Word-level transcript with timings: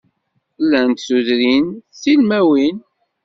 Llant 0.63 0.99
tudrin 1.05 1.65
ttilmawin. 1.91 2.77